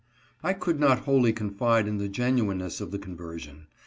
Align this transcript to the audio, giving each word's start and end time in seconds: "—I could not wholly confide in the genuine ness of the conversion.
"—I 0.41 0.53
could 0.53 0.79
not 0.79 1.01
wholly 1.01 1.31
confide 1.31 1.87
in 1.87 1.97
the 1.99 2.09
genuine 2.09 2.57
ness 2.57 2.81
of 2.81 2.89
the 2.89 2.97
conversion. 2.97 3.67